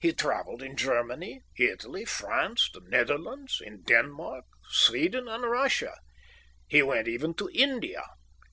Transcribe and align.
He 0.00 0.12
travelled 0.12 0.62
in 0.62 0.76
Germany, 0.76 1.40
Italy, 1.58 2.04
France, 2.04 2.70
the 2.72 2.82
Netherlands, 2.86 3.60
in 3.60 3.82
Denmark, 3.82 4.44
Sweden, 4.70 5.26
and 5.26 5.42
Russia. 5.42 5.96
He 6.68 6.82
went 6.82 7.08
even 7.08 7.34
to 7.34 7.50
India. 7.52 8.04